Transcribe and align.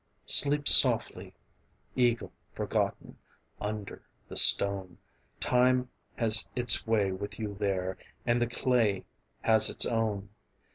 Sleep 0.25 0.67
softly... 0.67 1.35
eagle 1.95 2.31
forgotten... 2.55 3.19
under 3.59 4.01
the 4.29 4.35
stone. 4.35 4.97
Time 5.39 5.91
has 6.15 6.43
its 6.55 6.87
way 6.87 7.11
with 7.11 7.37
you 7.37 7.53
there, 7.59 7.99
and 8.25 8.41
the 8.41 8.47
clay 8.47 9.05
has 9.41 9.69
its 9.69 9.85
own. 9.85 10.29